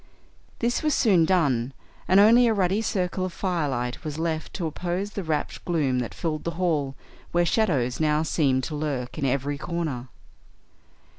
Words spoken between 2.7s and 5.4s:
circle of firelight was left to oppose the